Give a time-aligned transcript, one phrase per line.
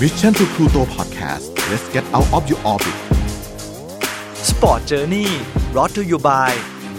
[0.00, 2.96] Mission to Pluto Podcast let's get out of your orbit
[4.32, 5.26] Sport Journey
[5.72, 6.50] brought to you by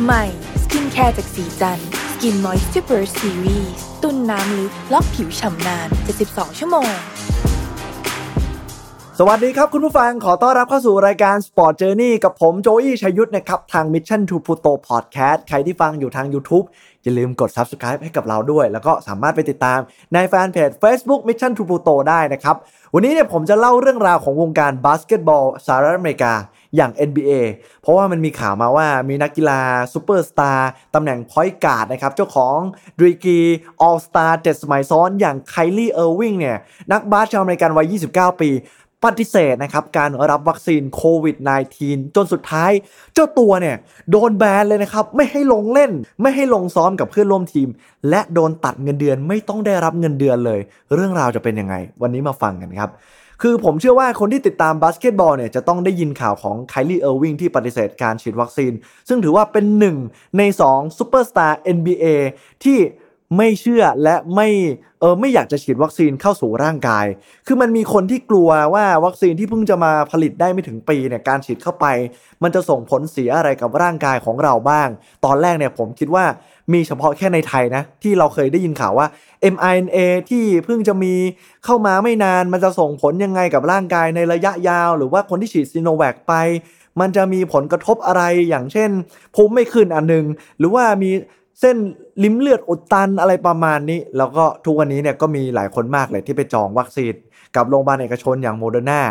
[0.04, 0.24] ใหม่
[0.62, 1.80] สกินแคร์จากศรีจัน
[2.12, 3.74] ทร์ Skin Moisture Series
[4.04, 5.88] ตุนน้ำลึกล็อกผิวฉ่ำนาน
[6.24, 6.90] 72 ชั่วโมง
[9.24, 16.66] สวัสดีครับคุณผู้ฟังขอต้อนรับเข้าสู่รายการ Sport Journey กับผมโจอี้ชัยยุทธนะครับ ทาง Mission to Pluto Podcast ใครที่ฟังอยู่ทาง YouTube
[17.04, 19.80] อย่าลืมกด Subscribe ให้กับเราด้วย แล้วก็สามารถไปติดตาม
[20.14, 22.56] ในแฟนเพจ Facebook Mission to Pluto ได้นะครับ
[22.94, 26.34] วันนี้เนี่ยผมจะเล่าเรื่องราวของวงการบาสเกตบอลสหรัฐอเมริกา
[26.76, 27.32] อย่าง NBA
[27.82, 29.62] เพราะว่ามันมีข่าวมาว่ามีนักกีฬา
[29.94, 32.58] ซูเปอร์สตาร์ตำแหน่ง point guard นะครับเจ้าของ
[33.00, 36.58] ดีกรี All-Star เจ็ดสมัยซ้อนอย่างไครี่เออร์วิงเนี่ย
[36.92, 38.50] นักบาสชาวอเมริกันวัย 29 ปี
[39.06, 41.38] ปฏิเสธนะครับการรับวัคซีนโควิด
[41.78, 42.72] -19 จนสุดท้าย
[43.14, 43.76] เจ้าตัวเนี่ย
[44.12, 47.70] โดนแบนเลยนะครับ ไม่ให้ลงเล่น ไม่ให้ลงซ้อมกับเพื่อนร่วมทีม
[48.10, 50.60] และโดนตัดเงินเดือนไม่ต้องได้รับเงินเดือนเลย
[50.94, 52.92] เรื่องราวจะเป็นยังไง วันนี้มาฟังกันครับ
[53.44, 58.74] คือผมเชื่อว่าคนที่ติดตามบาสเกตบอลเนี่ยจะต้องได้ยินข่าวของไครี่เออร์วิงที่ปฏิเสธการฉีดวัคซีน
[59.08, 59.98] ซึ่งถือว่าเป็นหนึ่ง
[60.38, 62.06] ใน2ซูเปอร์สตาร์ NBA
[62.64, 62.78] ที่
[63.38, 64.48] ไม่เชื่อและไม่
[65.00, 67.06] เออไม่อยากจะฉีดวัคซีนเข้าสู่ร่างกาย
[67.48, 71.86] คือมันมีคนที่กลัวว่าวัคซีนที่เพิ่งจะมาผลิตได้ไม่ถึงปีเนี่ยการฉีดเข้าไป
[72.44, 74.88] มันจะส่งผลเสียอะไรกับร่างกายของเราบ้าง
[75.26, 76.26] ตอนแรกเนี่ยผมคิดว่า
[76.74, 79.08] มีเฉพาะแค่ในไทยนะที่เราเคยได้ยินข่าวว่า
[79.54, 79.98] mRNA
[80.30, 81.14] ที่เพิ่งจะมี
[81.66, 86.34] เข้ามาไม่นานมันจะส่งผลยังไงกับร่างกายในระยะยาว หรือว่าคนที่ฉีดซีโนแวคไป
[87.00, 88.90] มันจะมีผลกระทบอะไรอย่างเช่น
[89.36, 90.26] ภูมิไม่ขึ้นอันหนึง
[90.58, 91.12] หรือว่ามี
[91.62, 91.78] เส้น
[92.24, 97.14] ลิ้มเลือดอุดตันอะไรประมาณนี้ แล้วก็ทุกวันนี้เนี่ยก็มีหลายคนมากเลยที่ไปจองวัคซีน
[97.56, 99.02] กับโรงพยาบาลเอกชนอย่างโมเดอร์นา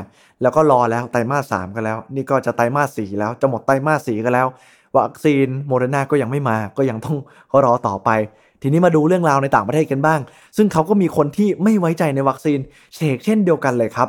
[0.43, 4.47] แล้วก็รอแล้วไตรมาสสามกันแล้ว นี่ก็จะไตรมาสสี่แล้วจะหมดไตรมาสสี่กันแล้ว
[4.98, 7.17] วัคซีนโมเดอร์นาก็ยังไม่มาก็ยังต้อง
[7.65, 8.11] รอต่อไป
[8.62, 10.21] ทีนี้มาดูเรื่องราวในต่างประเทศกันบ้าง
[10.56, 12.59] ซึ่งเขาก็มีคนที่ไม่ไว้ใจในวัคซีน
[12.95, 14.09] เฉกเช่นเดียวกันเลยครับ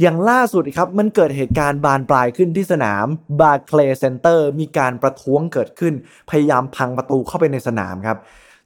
[0.00, 3.06] อย่างล่าสุดครับมันเกิดเหตุการณ์บานปลายขึ้นที่สนาม
[3.40, 5.94] บาร์เคลย์เซ็นเตอร์มีการประท้วงเกิดขึ้น
[6.30, 8.18] พยายามพังประตูเข้าไปในสนามครับ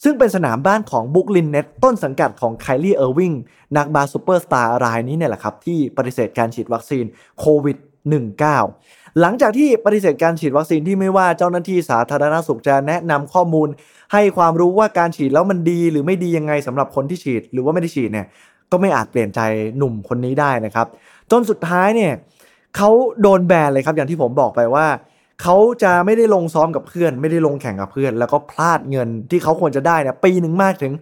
[0.04, 3.32] ซึ่งเป็นสนามบ้านของบรูคลินเน็ตส์ต้นสังกัดของไครี่เออร์วิง
[3.76, 7.04] นักบาสซูเปอร์สตาร์รายนี้เนี่ยแหละครับ ที่ปฏิเสธการฉีดวัคซีน
[7.40, 7.76] โควิด
[8.48, 13.68] 19 หลังจากที่ปฏิเสธการฉีดวัคซีนที่ไม่ว่าเจ้าหน้าที่สาธารณสุขจะแนะนำข้อมูล
[14.12, 18.26] ให้ความรู้ว่าการฉีดแล้วมันดีหรือไม่ดียังไงสำหรับคนที่ฉีด หรือว่าไม่ได้ฉีดเนี่ย
[18.72, 19.40] ก็ไม่อาจเปลี่ยนใจ
[19.78, 20.86] หนุ่มคนนี้ได้นะครับ
[21.30, 22.12] จนสุดท้ายเนี่ย
[22.76, 22.90] เขา
[23.22, 24.86] โดนแบนเลยครับอย่างที่ผมบอกไปว่า
[25.42, 30.92] เขาจะไม่ได้ลงซ้อมกับเพื่อน ไม่ได้ลงแข่งกับเพื่อน แล้วก็พลาดเงินที่เขาควรจะได้เนี่ยปีหนึ่งมากถึง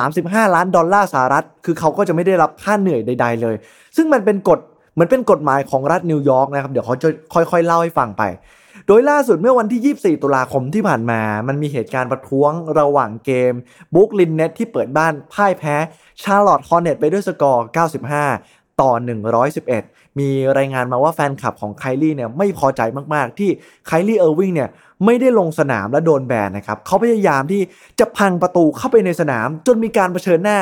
[0.00, 3.54] 35 ล้านดอลลาร์สหรัฐ คือเขาก็จะไม่ได้รับค่าเหนื่อยใด ๆ เลย
[3.96, 4.58] ซึ่งมันเป็นกฎ
[4.94, 8.22] เหมือนเป็นกฎหมายของรัฐนิวยอร์กนะครับ เดี๋ยวเขาจะค่อย ๆ เล่าให้ฟังไป
[8.86, 13.52] โดยล่าสุดเมื่อวันที่ 24 ตุลาคมที่ผ่านมา มันมีเหตุการณ์ประท้วงระหว่างเกม
[13.94, 15.76] บรูคลินเน็ตส์ที่เปิดบ้านพ่ายแพ้
[16.22, 17.66] ชาร์ลอตต์ฮอร์เน็ตส์ไปด้วยสกอร์
[18.14, 18.90] 95 ต่อ
[19.54, 20.28] 111 มี
[20.58, 22.80] รายงานมาว่าแฟนคลับของไครี่เนี่ยไม่พอใจ
[23.14, 23.50] มากๆ ที่
[23.86, 24.68] ไครี่เออร์วิงเนี่ย
[25.04, 27.62] ไม่ได้ลงสนามและโดนแบนนะครับเขาพยายามที่
[28.00, 30.58] จะพังประตูเข้าไปในสนาม จนมีการเผชิญหน้า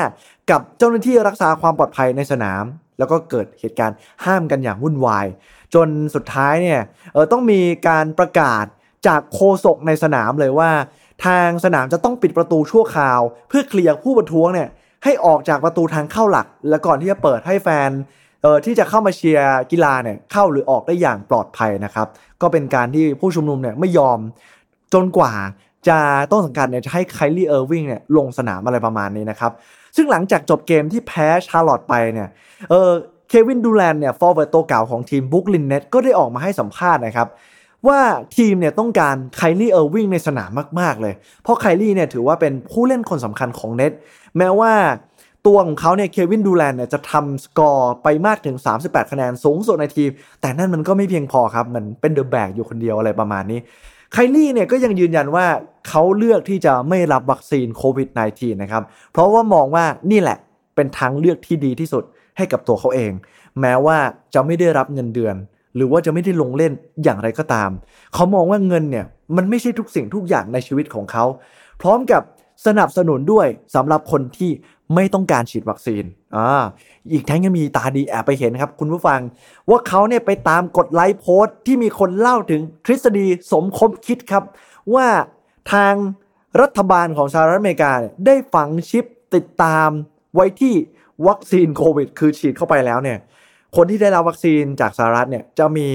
[0.51, 2.63] กับเจ้าหน้าที่รักษาความปลอดภัยในสนาม
[2.99, 5.25] แล้วก็เกิดเหตุการณ์ห้ามกันอย่างวุ่นวาย
[5.73, 6.81] จนสุดท้ายเนี่ย
[7.13, 8.65] เออต้องมีการประกาศ
[9.07, 10.71] จากโฆษกในสนามเลยว่า
[11.25, 14.69] ทางสนามจะต้องปิดประตูชั่วคราว เพื่อเคลียร์ผู้ประท้วงเนี่ย
[15.03, 17.89] ให้ออกจากประตูทางเข้าหลัก และก่อนที่จะเปิดให้แฟน
[18.41, 22.07] เออที่จะเข้ามาเชียร์กีฬาเนี่ยเข้าหรือออกได้อย่างปลอดภัยนะครับ
[22.41, 24.19] ก็เป็นการที่ผู้ชุมนุมเนี่ยไม่ยอม
[24.93, 25.33] จนกว่า
[25.87, 25.97] จะ
[26.31, 29.51] ต้นสังกัดเนี่ยจะให้ไครี่เออร์วิงเนี่ยลงสนามอะไรประมาณนี้นะครับ
[29.95, 32.29] ซึ่งหลังจากจบเกมที่แพ้ชาร์ลอตต์ไปเนี่ย
[32.69, 32.89] เออ
[33.29, 37.27] เควินดูแรนต์เนี่ย forward ตัวเก่งของทีมบรูคลินเน็ตส์ก็ได้ออกมาให้สัมภาษณ์นะครับ
[37.87, 37.99] ว่า
[38.37, 41.13] ทีมเนี่ยต้องการไครี่เออร์วิงในสนามมาก ๆ เลย
[41.43, 43.91] เพราะไครี่เนี่ยถือว่าเป็นผู้เล่นคนสำคัญของเน็ตส์
[44.37, 44.73] แม้ว่า
[45.47, 50.09] ตัวของเขาเนี่ยเควินดูแรนต์เนี่ยจะทำสกอร์ไปมากถึง 38 คะแนนสูงสุดในทีม
[50.41, 53.59] แต่นั่นมันก็ไม่เพียงพอครับ มันเป็นเดอะแบกอยู่คนเดียวอะไรประมาณนี้
[54.13, 55.45] ไคลี่เนี่ยก็ยังยืนยันว่า
[55.87, 60.37] เขาเลือกที่จะไม่รับวัคซีนโควิด -19 นะครับ เพราะว่ามองว่านี่แหละ
[60.75, 62.03] เป็นทางเลือกที่ดีที่สุด
[62.37, 63.11] ให้กับตัวเขาเอง
[63.61, 63.97] แม้ว่า
[64.33, 65.35] จะไม่ได้รับเงินเดือน
[65.75, 66.73] หรือว่าจะไม่ได้ลงเล่น
[67.03, 67.69] อย่างไรก็ตาม
[68.13, 69.05] เขามองว่าเงินเนี่ย
[69.35, 71.25] มันไม่ใช่ทุกสิ่งทุกอย่างในชีวิตของเขา
[71.81, 72.21] พร้อมกับ
[72.65, 74.51] สนับสนุนด้วยสำหรับคนที่
[74.95, 76.03] ไม่ต้องการฉีดวัคซีน
[76.35, 76.63] อ่า
[77.11, 79.19] อีกทั้งยังมีตาดีแอบไปเห็นครับ คุณผู้ฟัง
[79.69, 84.43] ว่าเขาเนี่ยไปตามกดไลค์โพสต์ที่มีคนเล่าถึงทฤษฎีสมคบคิดครับ
[84.93, 85.07] ว่า
[85.73, 85.93] ทาง
[86.61, 87.91] รัฐบาลของสหรัฐอเมริกา
[88.25, 89.05] ได้ฝังชิป
[89.35, 89.89] ติดตาม
[90.35, 90.73] ไว้ที่
[91.27, 93.17] วัคซีนโควิด คือฉีดเข้าไปแล้วเนี่ย
[93.75, 95.87] คนที่ได้รับวัคซีนจากสหรัฐเนี่ยจะมี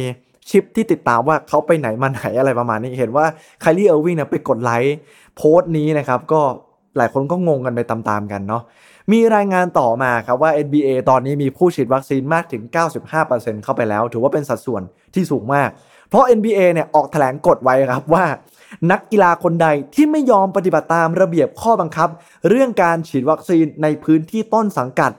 [0.50, 3.26] ชิปที่ติดตามว่าเขาไปไหนมาไหนอะไรประมาณนี้ เห็นว่า
[3.60, 4.96] ไครี่เออร์วิงเนี่ยไปกดไลค์
[5.36, 6.40] โพสต์นี้นะครับก็
[6.96, 8.62] หลายคนก็งงกันไปตามๆกันเนาะ
[9.12, 12.62] มีรายงานต่อมาครับว่า NBA ตอนนี้มีผู้ฉีดวัคซีนมากถึง
[13.12, 14.82] 95%เข้าไปแล้ว ถือว่าเป็นสัดส่วน
[15.14, 15.68] ที่สูงมาก
[16.08, 18.24] เพราะ NBA เนี่ยออกแถลงกฎไว้ครับว่า
[18.90, 22.08] นักกีฬาคนใดที่ไม่ยอมปฏิบัติตามระเบียบข้อบังคับ
[22.48, 25.10] เรื่องการฉีดวัคซีนในพื้นที่ต้นสังกัด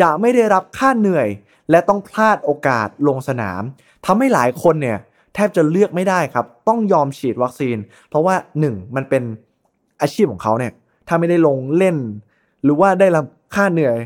[0.00, 1.28] จะไม่ได้รับค่าเหนื่อย
[1.70, 3.62] และต้องพลาดโอกาสลงสนาม
[4.06, 4.98] ทำให้หลายคนเนี่ย
[5.34, 7.76] แทบจะเลือกไม่ได้ครับ ต้องยอมฉีดวัคซีน
[8.08, 8.34] เพราะว่า
[8.64, 8.96] 1.
[8.96, 9.22] มันเป็น
[10.00, 10.72] อาชีพของเขาเนี่ย
[11.08, 11.96] ถ้าไม่ได้ลงเล่น
[12.62, 13.24] หรือว่าได้รับ
[13.54, 13.96] ค่าเหนื่อย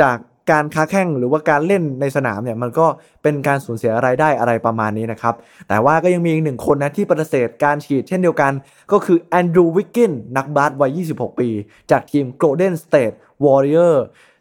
[0.00, 0.16] จาก
[0.52, 2.86] การค้าแข่งหรือว่าการเล่นในสนามเนี่ยมันก็
[3.22, 5.34] เป็นการสูญเสียรายได้อะไรประมาณนี้นะครับ
[5.68, 8.52] แต่ว่าก็ยังมีอีกหนึ่งคนนะที่ปฏิเสธการฉีดเช่นเดียวกัน
[8.92, 11.48] ก็คือแอนดรูวิกกินนักบาสวัย 26 ปี
[11.90, 13.14] จากทีม Golden State
[13.44, 13.94] Warrior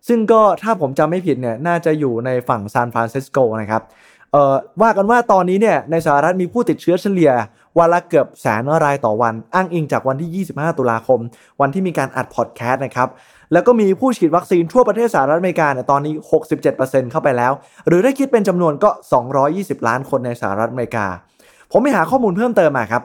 [0.08, 3.82] ซึ่งก็ถ้าผมจำไม่ผิดเนี่ยน่าจะอยู่ในฝั่งซานฟรานซิสโกนะครับ
[4.32, 7.32] เอ่อว่ากันว่าตอนนี้เนี่ยในสหรัฐมีผู้ติดเชื้อเฉลี่ย
[7.80, 11.20] วันละเกือบแสนรายต่อวัน อ้างอิงจากวันที่ 25 ตุลาคม
[11.62, 13.10] วันที่มีการอัดพอดแคสต์นะครับ
[13.54, 16.14] แล้วก็มีผู้ฉีดวัคซีนทั่วประเทศสหรัฐอเมริกาเนี่ยตอนนี้
[16.64, 17.54] 67%เข้าไปแล้ว
[17.88, 18.90] หรือได้คิดเป็นจำนวนก็
[19.40, 21.06] 220 ล้านคนในสหรัฐอเมริกา
[21.72, 23.04] ผมไปหาข้อมูลเพิ่มเติมมาครับ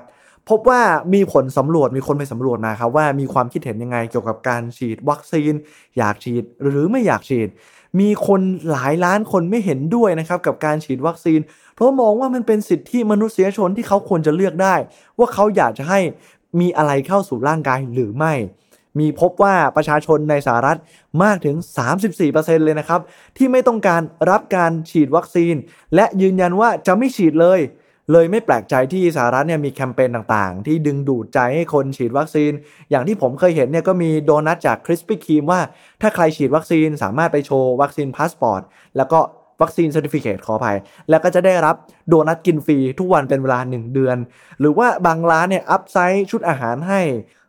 [0.51, 0.81] พบว่า
[1.15, 5.53] มีผลสำรวจมีคนไปสำรวจมาครับว่ามีความคิดเห็นยังไงเกี่ยวกับการฉีดวัคซีน
[5.99, 7.49] อยากฉีดหรือไม่อยากฉีด
[8.01, 8.41] มีคน
[8.73, 11.41] หลายล้านคนไม่เห็นด้วยนะครับกับการฉีดวัคซีน
[11.75, 14.75] เพราะมองว่ามันเป็นสิทธิมนุษยชนที่เขาควรจะเลือกได้
[15.19, 16.01] ว่าเขาอยากจะให้
[16.61, 18.35] มีอะไรเข้าสู่ร่างกายหรือไม่
[19.01, 20.79] มีพบว่าประชาชนในสหรัฐ
[21.23, 21.57] มากถึง
[22.11, 23.01] 34%เลยนะครับ
[23.37, 25.55] ที่ไม่ต้องการรับการฉีดวัคซีน
[25.95, 27.61] และยืนยันว่าจะไม่ฉีดเลย
[28.13, 32.53] เลยไม่แปลกใจที่สหรัฐเนี่ยมีแคมเปญต่างๆ ที่ดึงดูดใจให้คนฉีดวัคซีน
[32.91, 35.61] อย่างที่ผมเคยเห็นเนี่ยก็มีโดนัทจากคริสปี้ครีมว่า
[36.01, 38.63] ถ้าใครฉีดวัคซีนสามารถไปโชว์ vaccine passport
[38.97, 39.19] แล้วก็
[39.63, 40.77] vaccine certificate ขออภัย
[41.11, 41.77] แล้วก็จะได้รับ
[42.09, 44.17] โดนัทกินฟรีทุกวันเป็นเวลา 1 เดือน
[44.61, 47.01] หรือว่าบางร้านเนี่ย upsize ชุดอาหารให้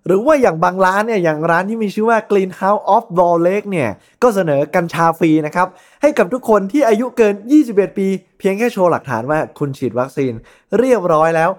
[0.08, 3.90] หรือว่าอย่างบางร้านเนี่ยอย่างร้านที่มีชื่อว่า Greenhouse of Walled Lake เนี่ย
[4.22, 5.68] ก็เสนอกัญชาฟรีนะครับ
[6.02, 7.36] ให้กับทุกคนที่อายุเกิน
[7.68, 8.08] 21 ปี
[8.40, 10.34] เพียงแค่โชว์หลักฐานว่าคุณฉีดวัคซีน
[10.80, 11.50] เรียบร้อยแล้ว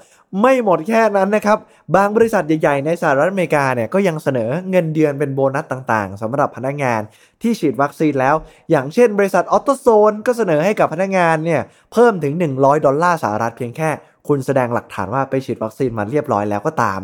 [0.43, 1.59] ไม่หมดแค่นั้นนะครับ
[1.97, 7.00] บางบริษัทใหญ่ ๆ ในสหรัฐอเมริกาเนี่ยก็ยังเสนอเงินเดือนเป็นโบนัสต่างๆสำหรับพนักงาน
[7.43, 8.35] ที่ฉีดวัคซีนแล้ว
[8.71, 11.61] อย่างเช่น บริษัทออโตโซนก็เสนอให้กับพนักงานเนี่ย
[11.93, 13.91] เพิ่มถึง 100 ดอลลาร์สหรัฐเพียงแค่
[14.29, 17.00] คุณแสดงหลักฐานว่าไปฉีดวัคซีนมาเรียบร้อยแล้วก็ตาม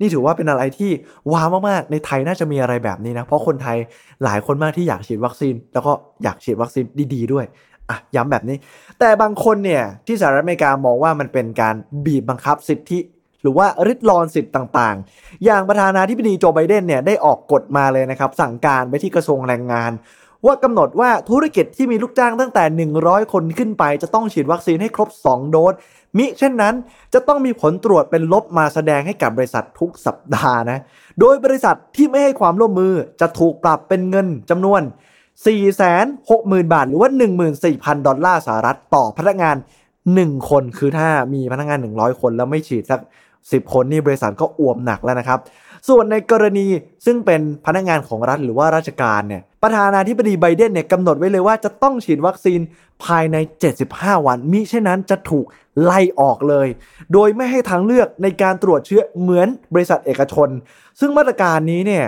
[0.00, 0.90] นี่ถือว่าเป็นอะไรที่
[1.32, 3.76] wow มากๆในไทยน่าจะมีอะไรแบบนี้นะ เพราะคนไทย
[4.24, 5.92] หลายคนมากที่อยากฉีดวัคซีน แล้วก็
[6.24, 6.84] อยากฉีดวัคซีน
[7.14, 7.44] ดีๆด้วย
[7.90, 8.56] อะย้ำแบบนี้
[8.98, 11.74] แต่บางคนเนี่ยที่สหรัฐอเมริกามองว่ามันเป็นการ
[12.06, 12.98] บีบบังคับสิทธิ
[13.42, 19.92] หรือว่าริดรอนสิทธิ์ต่างๆ อย่างประธานาธิบดีโจไบเดนเนี่ยได้ออกกฎมาเลยนะครับ สั่งการไปที่กระทรวงแรงงาน
[20.46, 25.74] ว่ากำหนดว่าธุรกิจที่มีลูกจ้างตั้งแต่ 100 คนขึ้นไป จะต้องฉีดวัคซีนให้ครบ 2 โดส
[26.18, 26.74] มิเช่นนั้น
[27.14, 30.78] จะต้องมีผลตรวจเป็นลบมาแสดงให้กับบริษัททุกสัปดาห์นะ
[31.20, 34.82] โดยบริษัทที่ไม่ให้ความร่วมมือจะถูกปรับเป็นเงินจำนวน
[35.56, 37.10] 460,000 บาท หรือว่า
[37.58, 39.56] 14,000 ดอลลาร์สหรัฐต่อพนักงาน
[40.02, 43.00] 1 คน คือถ้ามีพนักงาน 100 คนแล้วไม่ฉีดสัก
[43.36, 45.38] 10 คนนี่บริษัทก็อ่วมหนักแล้วนะครับ
[45.88, 46.66] ส่วนในกรณี
[47.06, 52.60] ซึ่งเป็นพนักงานของรัฐหรือว่าราชการเนี่ยประธานาธิบดีไบเดนเนี่ยกำหนดไว้เลยว่าจะต้องฉีดวัคซีน
[53.04, 53.36] ภายใน
[53.82, 55.46] 75 วันมิเช่นนั้นจะถูก
[55.82, 56.68] ไล่ออกเลย
[57.12, 60.48] โดยไม่ให้ทางเลือกในการตรวจเชื้อเหมือนบริษัทเอกชน
[61.00, 62.04] ซึ่งมาตรการนี้เนี่ย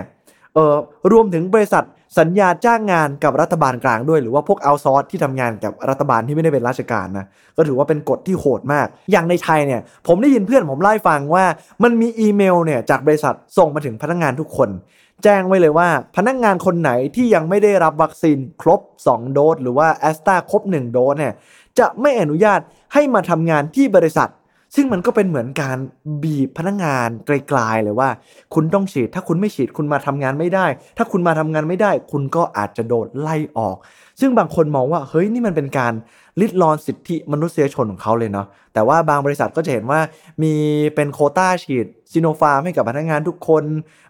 [0.53, 0.75] เอ่อ
[1.11, 1.83] รวมถึงบริษัท
[2.19, 7.25] สัญญาจ้างงานกับรัฐบาลกลางด้วย หรือว่าพวกเอาซอร์ที่ทำงานกับรัฐบาลที่ไม่ได้เป็นราชการนะ
[7.57, 11.45] ก็ถือว่าเป็นกฎที่โหดมาก อย่างในไทยเนี่ย ผมได้ยินเพื่อนผมเล่าฟังว่า
[11.83, 14.69] มันมีอีเมลเนี่ยจากบริษัทส่งมาถึงพนักงานทุกคน
[15.23, 21.33] แจ้งไว้เลยว่า พนักงานคนไหนที่ยังไม่ได้รับวัคซีนครบ 2 โดสหรือว่าแอสตราครบ 1 โดสเนี่ย
[21.79, 22.59] จะไม่อนุญาต
[22.93, 24.29] ให้มาทำงานที่บริษัท
[24.75, 25.77] ซึ่งมันก็เป็นเหมือนการ
[26.23, 28.09] บีบพนักงานไกลๆเลยว่า
[28.53, 30.65] คุณต้องฉีด ถ้าคุณไม่ฉีดคุณมาทำงานไม่ได้
[30.97, 33.77] ถ้าคุณมาทำงานไม่ได้ คุณก็อาจจะโดนไล่ออก
[34.19, 35.93] ซึ่งบางคนมองว่าเฮ้ยนี่มันเป็นการ
[36.41, 39.99] ลิดรอนสิทธิมนุษยชนของเขาเลยเนาะแต่ว่าบางบริษัทก็จะเห็นว่า
[40.43, 40.53] มี
[40.95, 43.63] เป็นโควตาฉีดซีโนฟาร์มให้กับพนักงานทุกคน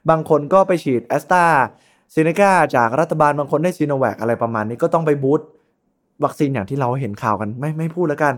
[0.10, 1.46] บางคนก็ไปฉีดแอสตรา
[2.12, 5.48] เซเนกาจากรัฐบาลบางคนได้ซีโนแวคอะไรประมาณนี้ก็ต้องไป boost
[6.26, 8.34] วัคซีนอย่างที่เราเห็นข่าวกันไม่ไม่พูดแล้วกัน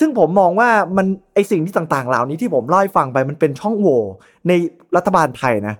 [0.00, 4.00] ซึ่งผมมองว่ามันไอสิ่งที่ต่างๆ เหล่านี้ที่ผมเล่าให้ฟังไปมันเป็นช่องโหว่
[4.48, 4.52] ใน
[4.96, 5.76] รัฐบาลไทยนะ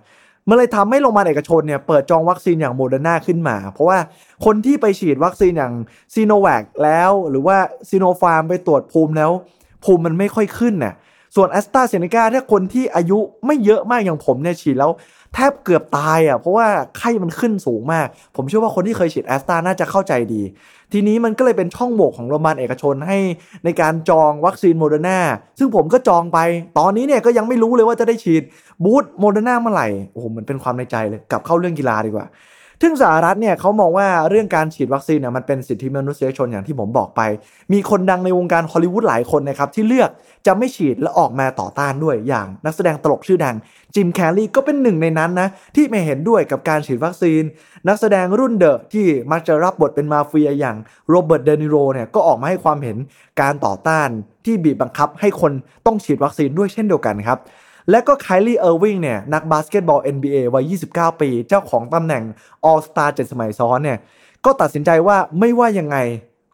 [0.49, 3.97] มันเลยทำให้โรงพยาบาลเอกชนเนี่ยเปิดจองวัคซีนอย่างโมเดอร์นาขึ้นมา เพราะว่า
[4.45, 5.73] คนที่ไปฉีดวัคซีนอย่าง
[6.13, 7.57] ซีโนแวคแล้ว หรือว่า
[7.89, 9.31] ซีโนฟาร์มไปตรวจภูมิแล้ว
[9.85, 10.93] ภูมิมันไม่ค่อยขึ้นน่ะ
[11.35, 14.91] ส่วนแอสตราเซเนกาถ้าคนที่อายุไม่เยอะมากอย่างผมเนี่ยฉีดแล้ว
[15.33, 16.67] แทบเกือบตายอะเพราะว่า
[16.97, 20.41] ไข้มันขึ้นสูงมาก ผมเชื่อว่าคนที่เคยฉีดแอสตราน่าจะเข้าใจดี
[20.93, 23.17] ทีนี้มันก็เลยเป็นช่องโหว่ของโรงพยาบาลเอกชนให้
[23.65, 25.19] ในการจองวัคซีนโมเดอร์นา
[25.59, 26.39] ซึ่งผมก็จองไป
[26.79, 28.43] ตอนนี้เนี่ยก็ยังไม่รู้เลยว่าจะได้ฉีด
[28.83, 32.25] boost โมเดอร์นาเมื่อไหร่โอ้โหเหมือนเป็นความในใจเลยกลับเข้าเรื่องกีฬาดีกว่า
[32.81, 37.21] ซึ่งสหรัฐเนี่ยเขามองว่าเรื่องการฉีดวัคซีนเนี่ยมันเป็นสิทธิมนุษยชนอย่างที่ผมบอกไป
[37.73, 40.09] มีคนดังในวงการฮอลลีวูดหลายคนนะครับที่เลือก
[40.45, 43.55] จะไม่ฉีดและออกมาต่อต้านด้วยอย่างนักแสดงตลกชื่อดัง
[43.95, 47.41] จิมแคร์รี่ก็เป็นหนึ่งในนั้นนะที่ไม่เห็นด้วยกับการฉีดวัคซีน
[47.87, 50.77] นักแสดงรุ่นเดอะที่มักจะรับบทเป็นมาเฟียอย่าง
[51.09, 52.97] โรเบิร์ตเดนิโรเนี่ยก็ออกมาให้ความเห็น
[53.41, 54.09] การต่อต้าน
[54.45, 55.51] ที่บีบบังคับให้คน
[55.85, 57.39] ต้องฉีดวัคซีนด้วยเช่นเดียวกันครับ
[57.89, 62.23] และก็ไครีเออร์วิงเนี่ยนักบาสเกตบอล NBA วัย 29 ปี เจ้าของตำแหน่ง
[62.69, 63.97] All Star 7 สมัยซ้อนเนี่ย
[64.45, 65.97] ก็ตัดสินใจว่าไม่ว่ายังไง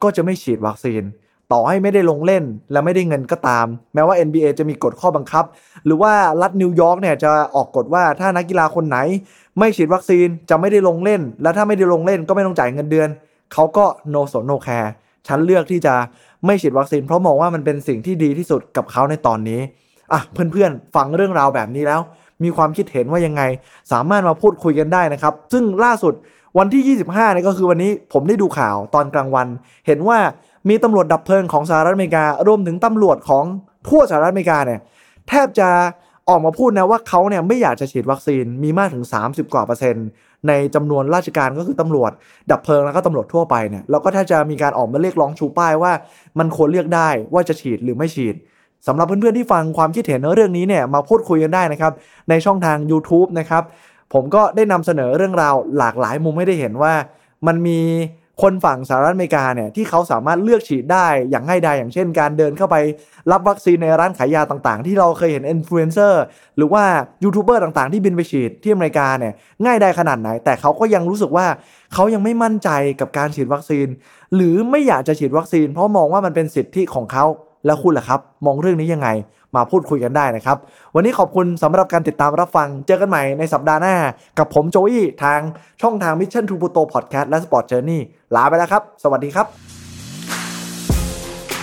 [0.04, 1.04] ก็จะไม่ฉีดวัคซีน
[1.52, 5.46] ต่อให้ไม่ได้ลงเล่นและไม่ได้เงินก็ตาม แม้ว่า NBA จะมีกฎข้อบังคับ
[5.86, 8.98] หรือว่ารัฐนิวยอร์กเนี่ยจะออกกฎว่าถ้านักกีฬาคนไหน
[9.60, 13.10] ไม่ฉีดวัคซีนจะไม่ได้ลงเล่น และถ้าไม่ได้ลงเล่นก็ไม่ต้องจ่ายเงินเดือน
[13.54, 14.90] เขาก็ no สน no care
[15.28, 15.94] ฉันเลือกที่จะ
[16.46, 19.62] ไม่ฉีดวัคซีนเพราะมองว่ามันเป็นสิ่งที่ดีที่สุดกับเขาในตอนนี้
[20.14, 22.02] อะเพื่อนๆ ฟังเรื่องราวแบบนี้แล้ว
[22.44, 23.42] มีความคิดเห็นว่ายังไง
[23.92, 26.14] สามารถมาพูดคุยกันได้นะครับ ซึ่งล่าสุด
[26.58, 29.48] วันที่ 25เนี่ยก็คือวันนี้ผมได้ดูข่าวตอนกลางวัน
[29.88, 30.18] เห็นว่า
[30.70, 33.46] มีตำรวจดับเพลิงของสหรัฐอเมริการวมถึงตำรวจของ
[33.88, 34.80] ทั่วสหรัฐอเมริกาเนี่ย
[35.30, 35.70] แทบจะ
[36.30, 40.08] ออกมาพูดนะว่าเขาเนี่ยไม่อยากจะฉีดวัคซีนมีมากถึง 30 กว่าเปอร์เซ็นต์
[40.48, 42.12] ในจำนวนราชการก็คือตำรวจ
[42.52, 45.92] ดับเพลิงแล้วก็ตำรวจทั่วไปเนี่ยแล้วก็ถ้าจะมีการออกมาเรียกร้องชูป้ายว่า
[46.40, 48.36] มันควรเลือกได้ว่าจะฉีดหรือไม่ฉีด
[48.88, 51.94] สำหรับเพื่อนๆที่ฟังความคิดเห็นเรื่องนี้เนี่ยมาพูดคุยกันได้นะครับ
[52.30, 53.64] ในช่องทาง YouTube นะครับ
[54.14, 56.94] ผมก็ได้นำเสนอเรื่องราวหลากหลายมุมให้ได้เห็นว่า
[57.48, 57.80] มันมี
[58.42, 62.76] คนฝั่งสหรัฐอเมริกาเนี่ยที่เขาสามารถเลือกฉีดได้อย่างง่ายดายอย่างเช่น การเดินเข้าไป
[63.32, 66.24] รับวัคซีนในร้านขายยาต่างๆ ที่เราเคยเห็นอินฟลูเอนเซอร์
[66.58, 66.84] หรือว่า
[67.24, 69.34] ยูทูบเบอร์ต่างๆ ที่บินไปฉีดที่อเมริกาเนี่ย
[69.66, 71.48] ง่ายได้ขนาดไหน แต่เขาก็ยังรู้สึกว่า
[71.94, 73.88] เขายังไม่มั่นใจกับการฉีดวัคซีน
[74.36, 77.26] หรือไม่อยากจะฉีดวัคซีน เพราะมองว่ามันเป็นสิทธิของเขา
[77.66, 79.10] แล้วคุณล่ะครับ มองเรื่องนี้ยังไง
[79.56, 80.58] มาพูดคุยกันได้นะครับ
[80.96, 83.96] วันนี้ขอบคุณสำหรับการติดตามรับฟัง เจอกันใหม่ในสัปดาห์หน้า
[84.38, 85.40] กับผมโจอี้ทาง
[85.82, 88.00] ช่องทาง Mission to Pluto Podcast และ Sport Journey
[88.36, 89.48] ลาไปแล้วครับ สวัสดีครับ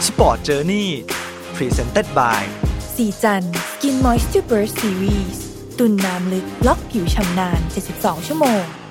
[0.06, 0.86] Sport Journey
[1.56, 2.42] Presented by
[2.96, 5.38] สีจัน Skin Moisture Burst Series
[5.78, 7.60] ตุนน้ำลึกล็อกผิวชำนาน
[7.94, 8.81] 72 ชั่วโมง